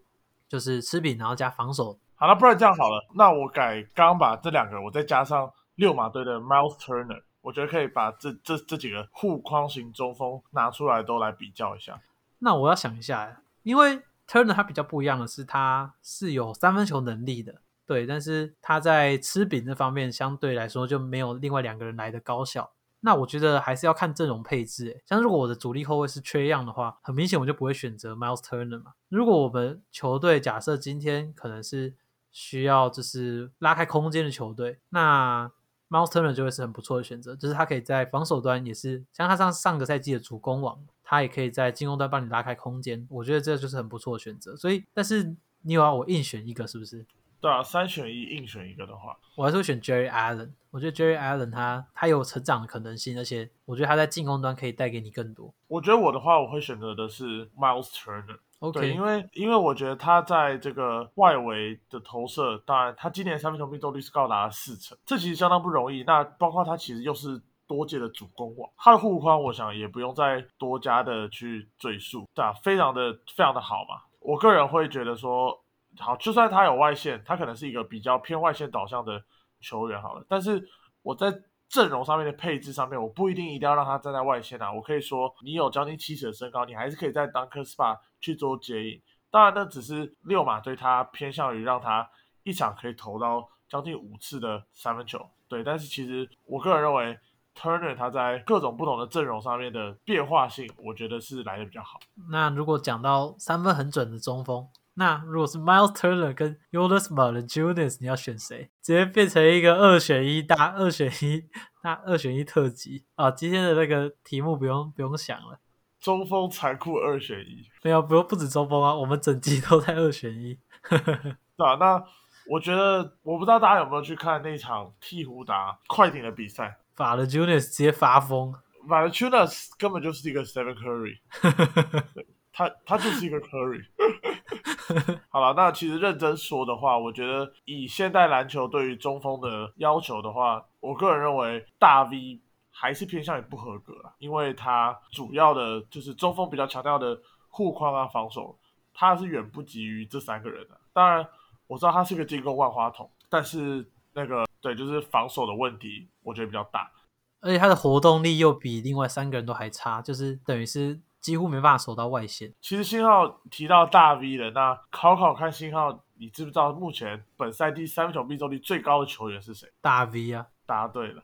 [0.48, 2.00] 就是吃饼，然后加防守。
[2.16, 12.00] 好了，不然这样好了，那我改刚刚把这两个，我再加上六马队的 Miles Turner，我觉得可以把这这这几个护框型中锋拿出来都来比较一下。
[12.40, 22.72] 那我要想一下，因为 Turner 他比较不一样的是，他是有三分球能力的，对，但是他在吃饼这方面相对来说就没有另外两个人来的高效。
[23.02, 28.94] 那我觉得还是要看阵容配置，像如果我的主力后卫是缺样的话，很明显我就不会选择 Miles Turner 嘛。
[29.10, 31.96] 如果我们球队假设今天可能是
[32.32, 35.52] 需要就是拉开空间的球队，那
[35.90, 44.56] Miles Turner 就会是很不错的选择，就是他可以在防守端也是像他上上个赛季的主攻王，他也可以在进攻端帮你拉开空间，我觉得这就是很不错的选择。
[44.56, 47.06] 所以，但是你有要我硬选一个是不是？
[47.42, 50.52] 对啊，三选一硬选一个的话，我还是会选 Jerry Allen。
[50.70, 55.54] 我觉得 Jerry Allen 他他有成长的可能性，而且我觉得他在进攻端可以带给你更多。
[55.68, 58.38] 我觉得我的话，我会选择的是 Miles Turner。
[58.60, 66.04] OK，因为因为我觉得他在这个外围的投射，当然他今年三分球命中率是高达四成，这其实相当不容易。
[66.04, 74.04] 那包括他其实又是多届的主攻王，他的护框我想也不用再多加的去赘述，对啊，非常的非常的好嘛。
[74.20, 75.61] 我个人会觉得说。
[75.98, 79.22] 好，就算他有外线，他可能是一个比较偏外线导向的
[79.60, 80.26] 球员好了。
[80.28, 80.66] 但是
[81.02, 81.34] 我在
[81.68, 84.72] 阵容上面的配置上面，我不一定一定要让他站在外线啊。
[84.72, 89.02] 我可以说，你有将近七尺的身高，你还是可以在 Dunker Spa 去做接应。
[89.30, 92.10] 当然，那只是六马对他偏向于让他
[92.44, 95.26] 一场可以投到将近五次的三分球。
[95.48, 97.18] 对，但是其实我个人认为
[97.56, 102.00] ，Turner 他在各种不同的阵容上面的变化性，我觉得是来的比较好。
[102.30, 104.68] 那如果讲到三分很准的中锋？
[104.96, 108.70] 那如果是 Miles Turner 跟 Jonas m a l e j u n i u s 你要选谁？
[108.82, 111.44] 直接变成一个二选一大二选一
[111.82, 113.32] 大二选一特辑啊！
[113.32, 115.60] 今天的那个题目不用不用想了，
[116.00, 120.60] 中锋残酷二选一，没有不用不止中锋啊，我们整集都在二选一。
[120.90, 122.04] 对啊，那
[122.48, 128.54] 我觉得我不知道大家有没有去看那场鹈鹕打快艇的比赛，法了 Junius 直接发疯，
[128.90, 131.20] 法的 Junius 根本就是一个 Seven Curry，
[132.54, 133.86] 他他就是一个 Curry。
[135.30, 148.58] 好了，那其实认真说的话，我觉得以现代篮球对于中锋的要求的话，我个人认为大 V 还是偏向于不合格啊，因为他主要的就是中锋比较强调的护框啊防守，
[148.94, 150.78] 他是远不及于这三个人的。
[150.92, 151.26] 当然
[151.68, 156.92] 我知道他是个进攻万花筒，但是那个对就是防守的问题，我觉得比较大，
[157.40, 161.00] 而且他的活动力又比另外三个人都还差，就是等于是。
[161.22, 162.54] 几乎没办法守到外线。
[162.60, 169.72] 其实信号提到大 V 了，那考考看信号，你知不知道目前本赛季三分球命中率最高的球员是谁？
[169.80, 170.48] 大 V 啊。
[170.72, 171.22] 答对了，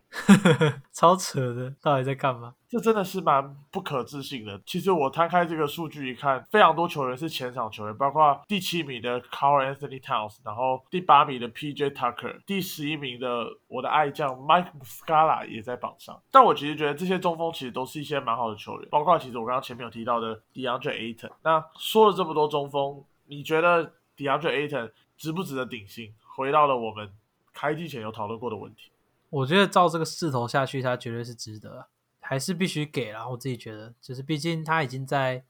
[0.92, 2.54] 超扯的，到底在干嘛？
[2.70, 4.60] 这真的是蛮不可置信的。
[4.66, 16.22] 其实我摊开这个数据一看，非常多球员是前场球员，包括第七名的 Carl Anthony Towns，然后第八名的 PJ Tucker，第十一名的我的爱将 Mike Muscala 也在榜上。
[16.30, 21.32] 但我其实觉得这些中锋其实都是一些蛮好的球员，包括其实我刚刚前面有提到的 DeAndre Ayton。
[21.44, 26.14] 那说了这么多中锋，你觉得 DeAndre Ayton 值不值得顶薪？
[26.36, 27.10] 回到了我们
[27.54, 28.92] 开机前有讨论过的问题。
[29.30, 31.90] 我觉得照这个势头下去，他绝对是值得，
[32.22, 33.30] 还是必须给了。
[33.32, 35.44] 我自己觉得，就是毕竟他已经在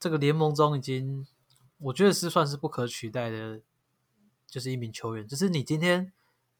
[0.00, 1.24] 这个联盟中已经，
[1.78, 3.60] 我觉得是算是不可取代的，
[4.48, 5.26] 就是一名球员。
[5.28, 6.12] 就是你今天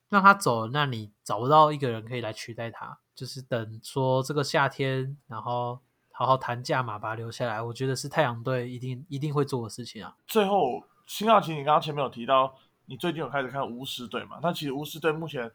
[0.08, 5.80] 让他走，那你找不到一个人可以来取代他，就是等说这个夏天，然后
[6.12, 7.60] 好好谈价嘛，把他留下来。
[7.60, 10.16] 我觉得是太阳队一定一定会做的事情啊。
[10.28, 12.54] 最后，新奥奇，你刚刚前面有提到，
[12.86, 14.38] 你最近有开始看巫师队嘛？
[14.40, 15.50] 那其实巫师队目前。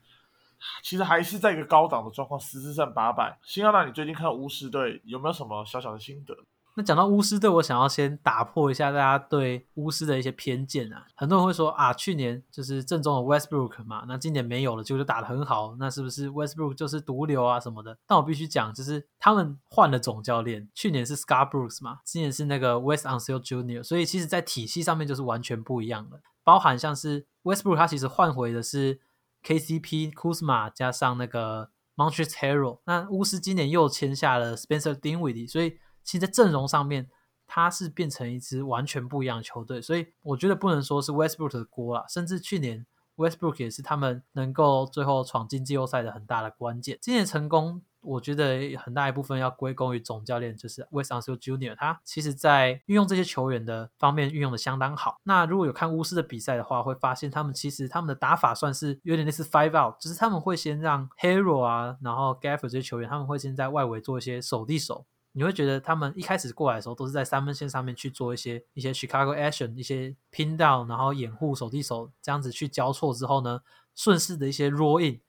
[0.84, 3.38] 其实还是在一个高档的状况，十四胜八败。
[3.44, 6.36] 新奥纳，你最近看巫师队有没有什么小小的心得？
[6.76, 11.06] 那讲到巫师队，我想要先打破一下大家对巫师的一些偏见啊。
[11.16, 17.98] 很多人会说啊，去年就是正宗的 Westbrook 嘛，那今年没有了，结果就打得很好，那是不是 Westbrook 就是毒瘤啊什么的？
[18.08, 26.22] 但我必须讲，就是他们换了总教练，去年是 Scarbrooks 嘛，今年是那个 West Unseld Junior，所以其实在体系上面就是完全不一样的。
[26.46, 29.02] 包含像是 Westbrook，他其实换回的是。
[29.44, 37.10] KCP、Kuzma 加上那个 m o n t r e s Harrell，那巫师今年又签下了 Spencer Dinwiddie，所以其实在阵容上面，
[37.48, 39.82] 他是变成一支完全不一样的球队。
[39.82, 46.98] 所以我觉得不能说是 Westbrook 的锅了，甚至去年 Westbrook 也是他们能够最后闯进季后赛的很大的关键。
[47.02, 47.82] 今年成功。
[48.02, 55.20] 我觉得很大一部分要归功于总教练，就是 West Unseld Junior，他其实在运用这些球员的方面运用的相当好。
[55.24, 65.06] 那如果有看巫师的比赛的话，会发现他们其实他们的打法算是有点类似 Five Out，就是他们会先让 Hero 啊，然后 Gaffer 这些球员，他们会先在外围做一些手递手。
[65.34, 73.62] 你会觉得他们一开始过来的时候，都是在三分线上面去做一些一些 Chicago Action，一些拼到，然后掩护手递手这样子去交错之后呢，
[73.94, 75.20] 顺势的一些 Roll In。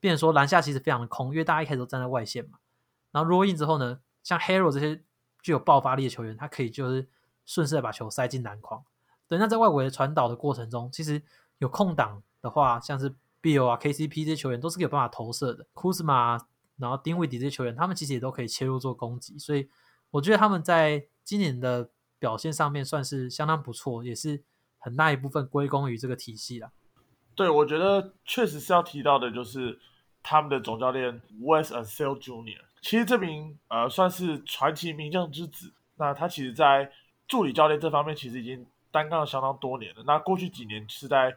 [0.00, 2.58] 变说篮下其实非常的空，因为大家一开始都站在外线嘛。
[3.12, 5.02] 然后 roll in 之后呢，像 Hero 这些
[5.42, 7.06] 具有爆发力的球员，他可以就是
[7.44, 8.82] 顺势的把球塞进篮筐。
[9.28, 11.22] 对，那在外围的传导的过程中，其实
[11.58, 15.66] 有空档的话，像是 Bill 啊、KCP 这些球员都是有办法投射的。
[15.74, 16.40] Kuzma，
[16.76, 19.38] 然后丁威迪这些球员，他们其实也都可以切入做攻击。
[19.38, 19.68] 所以
[20.10, 24.42] 我觉得他们在今年的表现上面算是相当不错，也是
[24.78, 26.70] 很大一部分归功于这个体系了。
[27.34, 29.78] 对，我觉得确实是要提到的，就是。
[30.22, 35.72] 他们的总教练 Wes a n s e l Junior，其实这名呃算是传奇名将之子。
[35.96, 36.90] 那他其实，在
[37.26, 40.02] 助理教练这方面，其实已经单干了相当多年了。
[40.06, 41.34] 那过去几年是在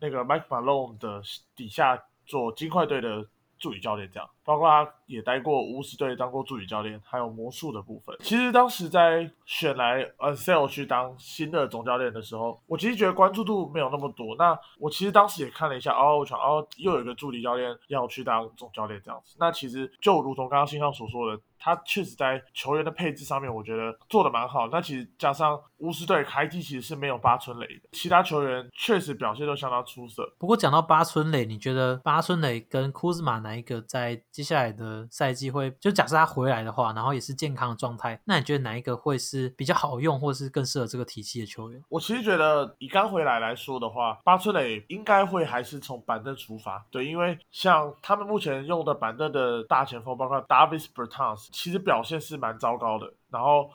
[0.00, 1.22] 那个 Mike Malone 的
[1.56, 3.26] 底下做金块队的。
[3.58, 8.16] 助理教练这样，包括他也待过巫师队当过助理教练，还有魔术的部分。
[8.20, 14.34] 其实当时在选来 Ansel 去当新的总教练的时候，我其实觉得关注度没有那么多。
[14.36, 19.36] 那我其实当时也看了一下，哦，我想哦，又有一个助理教练要去当总教练这样子。
[19.38, 21.40] 那其实就如同刚刚新上所说的。
[21.64, 24.66] 他确实在球员的配置上面，我觉得做的蛮好。
[24.66, 30.28] 那其实加上巫师队开机其实是没有八村垒的，其他球员确实表现都相当出色。
[30.40, 35.70] 不过讲到八村垒，你觉得八村垒跟库兹马哪一个在接下来的赛季会？
[35.72, 41.84] 就假设他回来的话，然后也是健康的状态，那你觉得哪一个会是比较好用，或是更适合这个体系的球员？
[41.90, 46.84] 我其实觉得以刚回来来说的话，巴村磊应该会还是从板凳出发。
[46.90, 51.48] 对，因为像他们目前用的板凳的大前锋，包括 Davis Bertans。
[51.52, 53.70] 其实表现是蛮糟糕的，然后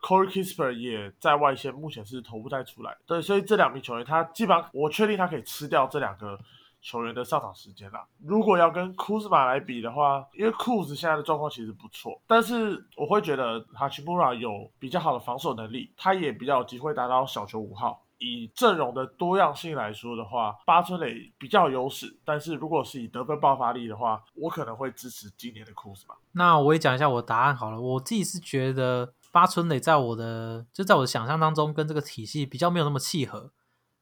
[0.00, 2.96] Corey Kisper 也在外线，目前是投不太出来。
[3.06, 6.38] 对，所以这两名球员，他基本上我确定他可以吃掉这两个
[6.80, 8.06] 球员的上场时间啦。
[8.24, 18.04] 如果要跟库兹马来比的话，因为库兹现在的状况其实不错，但是我会觉得哈奇穆拉有比较好的防守能力，他也比较有机会达到小球五号。
[18.20, 22.18] 以阵容的多样性来说的话，八村垒比较有优势。
[22.24, 26.16] 但是如果是以得分爆发力的话，我可能会支持今年的库兹马。
[26.32, 27.80] 那我也讲一下我的答案好了。
[27.80, 33.52] 我自己是觉得八村垒在我的就在我的想象当中跟这个体系比较没有那么契合。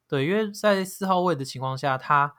[0.08, 2.34] 对，因为在四号位的情况下，他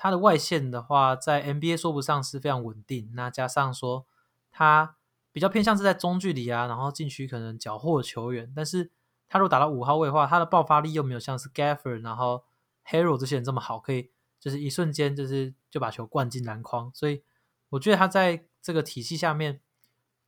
[0.00, 3.10] 他的外线的话，在 NBA 说不上是非常稳定。
[3.12, 4.06] 那加上说
[4.50, 4.96] 他
[5.30, 8.90] 比较偏向是在中距离啊，然后禁区可能缴获球员，但是。
[9.32, 12.42] 他如果打到五号位的话，他的爆发力又没有像是 Gaffer 然后
[12.84, 17.22] Hero 这些人这么好，可以就是一瞬间就是就把球灌进篮筐，所以
[17.68, 19.60] 我觉得他在这个体系下面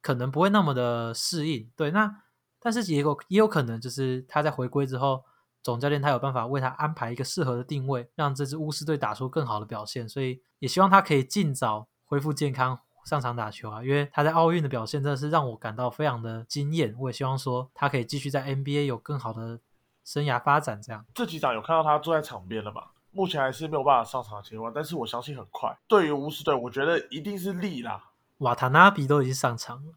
[0.01, 1.69] 可能不会那么的适应。
[1.75, 2.23] 对，那
[2.61, 5.25] 但是也有也有可能就是他在回归之后，
[5.63, 12.81] 总教练他有办法为他安排一个适合的定位，让这支巫师队打出更好的表现，所以也希望他可以尽早恢复健康。
[13.05, 16.95] 上场打球啊，因为他在奥运的表现真的是让我感到非常的惊艳。
[17.01, 19.59] 我也希望说他可以继续在 NBA 有更好的
[20.05, 20.81] 生涯发展。
[20.81, 22.83] 这样这几场有看到他坐在场边了嘛？
[23.11, 25.77] 目前还是没有办法上场的情况，但是我相信很快。
[25.89, 28.11] 对于巫师队，我觉得一定是利啦。
[28.39, 29.95] 瓦塔纳比都已经上场了，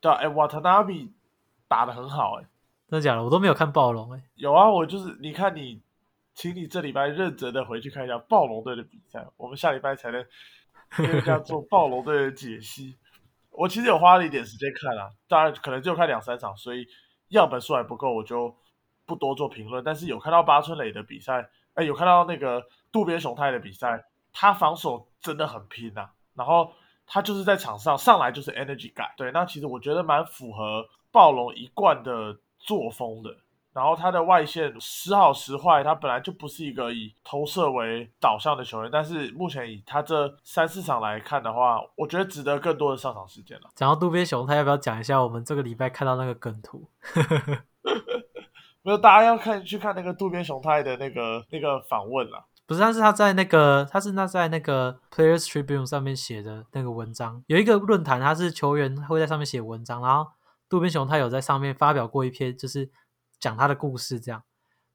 [0.00, 1.12] 对啊，哎，瓦塔纳比
[1.66, 2.48] 打的很好，哎，
[2.88, 3.22] 真的假的？
[3.22, 5.80] 我都没有看暴龙，哎，有啊，我就是你看你，
[6.34, 10.24] 请你这礼拜认真的回去看一下暴龙队的比赛，我们下礼拜才能。
[11.00, 12.96] 因为叫做暴龙队的解析，
[13.50, 16.86] 我其实有花了一点时间看啊，当然可能就看两三场，所以
[17.28, 18.56] 样本数还不够，我就
[19.04, 19.84] 不多做评论。
[19.84, 26.08] 但是有看到八村垒的比赛，哎，有看到那个渡边雄太的比赛，他防守真的很拼呐。
[26.34, 26.72] 然后
[27.06, 32.34] 他就是在场上上来就是 energy guy，对，那其实我觉得蛮符合暴龙一贯的
[32.68, 33.34] 作风的。
[33.72, 43.70] 然后他的外线时好时坏，他本来就不是一个以投射为导向的球员，但是目前以他这三四场来看的话，我觉得值得更多的上场时间了。
[43.76, 46.88] 讲到渡边雄，他要不要讲一下我们这个礼拜看到那个梗图？
[48.82, 52.46] 没有，大家要看去看那个渡边雄太的那个那个访问了。
[52.66, 60.30] 不是，但是他在那个他是那在那个 Players Tribune 上面写的那个文章，有一个论坛，他是球员会在上面写文章，然后
[60.68, 62.90] 渡边雄太有在上面发表过一篇，就是。
[63.40, 64.42] 讲他的故事，这样，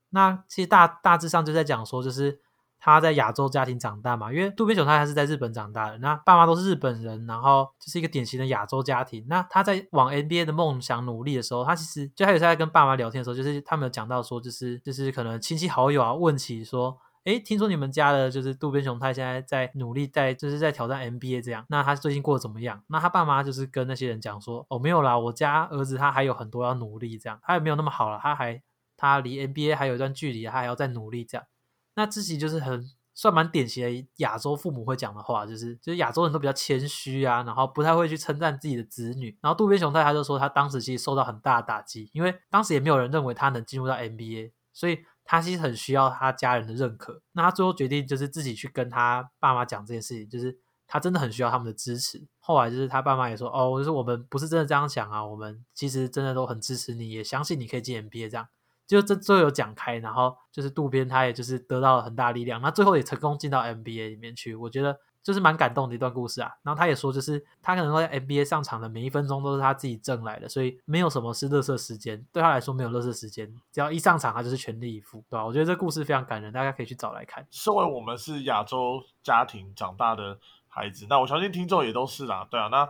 [0.10, 2.42] 那其实大大致上就在讲说，就是
[2.78, 9.26] 他在亚洲家庭长大嘛，因为渡边雄太他是在日本长大的，那爸妈都是日本人，然后就是一个典型的亚洲家庭。
[9.30, 22.84] 那他在往 NBA 的梦想努力的时候，他其实就还有在跟爸妈聊天的时候，就是他们有讲到说，就是就是可能亲戚好友啊问起说，哎，听说你们家的就是渡边雄太现在在努力在就是在挑战 NBA 这样，那他最近过得怎么样？
[22.88, 28.62] 那他爸妈就是跟那些人讲说，哦，没有啦，我家儿子他还有很多要努力这样，他也没有那么好了，他还
[28.98, 31.48] 他离 NBA 还有一段距离，他还要再努力这样。
[31.96, 39.38] 那自己就是很算蛮典型的亚洲父母会讲的话，就是就是亚洲人都比较谦虚啊，然后不太会去称赞自己的子女。
[39.40, 45.06] 然后渡边雄太他就说，他当时其实受到很大的打击，因为当时也没有人认为他能进入到 NBA，所以。
[45.26, 50.58] 他其实很需要他家人的认可，那他最后决定就是自己去跟他爸妈讲这件事情，就是
[50.88, 52.26] 他真的很需要他们的支持。
[52.40, 58.48] 后来就是他爸妈也说：“哦，就是我们不是真的这样想啊，我们其实真的都很支持你，也相信你可以进 NBA。”这样
[58.86, 64.56] 就这最后有讲开，然后就是渡边他也就是得到了很大力量，那最后也成功进到 NBA 里面去。
[64.56, 65.00] 我觉得。
[65.24, 75.46] 就是蛮感动的一段故事啊，然后他也说，就是他可能在 NBA 上场的每一分钟都是他自己挣来的，所以没有什么是乐色时间，对他来说没有乐色时间，只要一上场他就是全力以赴，对吧？
[75.46, 77.48] 我觉得这故事非常感人，大家可以去找来看。
[77.50, 82.68] 身为我们是亚洲家庭长大的孩子，那我相信听众也都是啦，对啊。
[82.68, 82.86] 那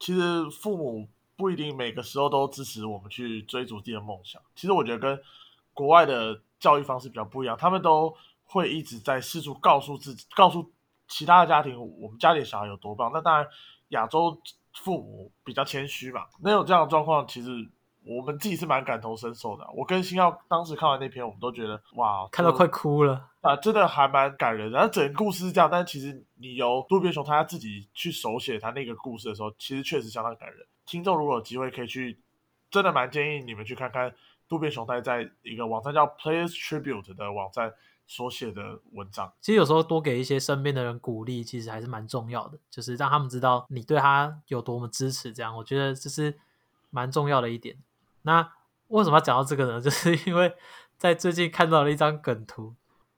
[0.00, 1.06] 其实父母
[1.36, 5.20] 不一定每个时候都支持我们去追逐自己的梦想，其实我觉得跟
[5.72, 8.12] 国外的教育方式比较不一样，他们都
[8.44, 10.72] 会一直在试图告诉自己，告诉。
[11.08, 13.10] 其他的家庭，我们家里的小孩有多棒？
[13.12, 13.46] 那当然，
[13.88, 14.40] 亚洲
[14.74, 16.26] 父母比较谦虚嘛。
[16.42, 17.50] 能有这样的状况，其实
[18.04, 19.66] 我们自己是蛮感同身受的。
[19.74, 23.54] 我跟星耀当时看完那篇，我们都觉得哇，看到快哭了啊！
[23.56, 24.70] 真的还蛮感人。
[24.70, 30.66] 然后整个故事是这样，但其实你由渡边雄他自己去手写他那个故事的时候，其实确实相当感人。
[30.84, 32.20] 听众如果有机会可以去，
[32.70, 34.12] 真的蛮建议你们去看看
[34.48, 37.72] 渡边雄太在一个网站叫 Players Tribute 的网站。
[38.06, 45.32] 所写的文章，其实有时候多给一些身边的人鼓励，其实还是蛮重要的，就是让他们知道你对他有多么支持。
[45.32, 46.38] 这样，我觉得这是
[46.90, 47.76] 蛮重要的一点。
[48.22, 48.52] 那
[48.88, 49.80] 为什么要讲到这个呢？
[49.82, 50.54] 就是因为
[50.96, 52.74] 在最近看到了一张梗图，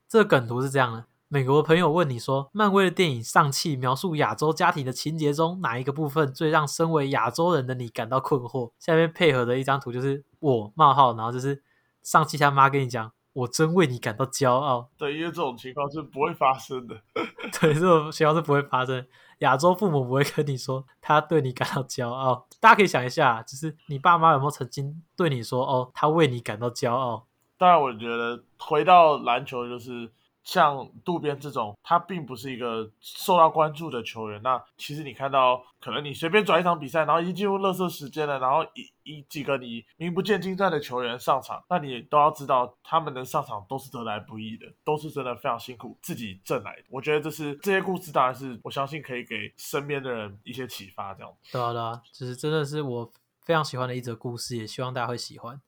[0.08, 8.72] 这个梗图是这样的：美国朋友问你说，漫威的电影《上汽》描述亚洲家庭的情节中，哪一个部分最让身为亚洲人的你感到困惑？
[8.78, 11.62] 下面配合的一张图就是我冒号，然后就是
[12.02, 14.88] 上汽他妈跟你讲，我真为你感到骄傲。
[14.96, 16.96] 对，因为这种情况是不会发生的。
[17.60, 19.06] 对，这种情况是不会发生。
[19.38, 22.46] 亚洲父母不会跟你说他对你感到骄傲。
[22.60, 27.26] 大家可以想一下，就是你爸妈有没有曾经对你说，哦，他为你感到骄傲？
[27.56, 30.10] 当然，我觉得回到篮球就是。
[30.48, 34.40] 像渡边这种，他并不是一个受到关注的球员。
[34.42, 46.84] 那其实你看到，可能你随便转一场比赛，然后一进入热射时间了，然后一一几个你名不见经传的球员上场，那你都要知道，他们能上场都是得来不易的，都是真的非常辛苦自己挣来的。
[46.88, 51.12] 我觉得这是这些故事，当然是我相信可以给身边的人一些启发。
[51.12, 55.60] 这样，对啊，对啊，就是真的是我非常喜欢的一则故事，也希望大家会喜欢。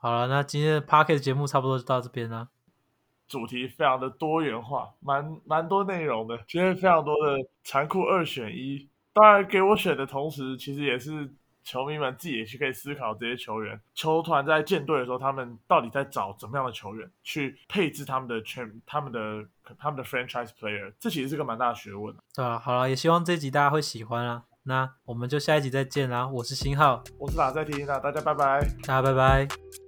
[0.00, 2.48] 好了，那今天的 p a r k e t 节目差不多就到这边了。
[3.28, 6.38] 主题非常的多元化，蛮蛮多内容的。
[6.48, 11.30] 今天非常多的残酷二选一，当然给我选的同时，其实也是
[11.62, 13.78] 球迷们自己也去可以思考这些球员。
[13.94, 19.44] 球团在建队的时候，他们到底在找怎么样的球员去配置他们的全、他们的、
[19.78, 20.92] 他们的 franchise player？
[20.98, 22.14] 这其实是个蛮大的学问。
[22.34, 24.44] 对啊，好了，也希望这集大家会喜欢啊。
[24.64, 26.28] 那我们就下一集再见啦！
[26.28, 27.86] 我是新浩，我是哪在听？
[27.86, 29.87] 那大家拜拜，大家拜拜。